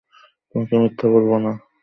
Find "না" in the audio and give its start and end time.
1.43-1.51